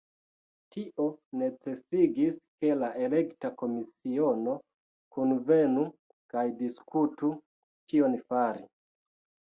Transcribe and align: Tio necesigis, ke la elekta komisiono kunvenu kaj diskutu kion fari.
Tio 0.75 1.03
necesigis, 1.41 2.39
ke 2.63 2.71
la 2.79 2.89
elekta 3.09 3.53
komisiono 3.61 4.57
kunvenu 5.19 5.87
kaj 6.35 6.49
diskutu 6.67 7.35
kion 7.93 8.23
fari. 8.29 8.71